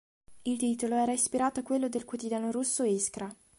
[0.41, 3.31] Il titolo era ispirato a quello del quotidiano russo "Iskra".